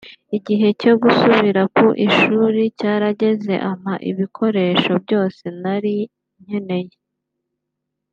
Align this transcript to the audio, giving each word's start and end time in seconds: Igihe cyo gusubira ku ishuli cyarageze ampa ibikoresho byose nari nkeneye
Igihe 0.37 0.67
cyo 0.81 0.93
gusubira 1.01 1.61
ku 1.75 1.85
ishuli 2.05 2.61
cyarageze 2.79 3.53
ampa 3.69 3.93
ibikoresho 4.11 4.91
byose 5.03 5.43
nari 5.61 5.95
nkeneye 6.43 6.95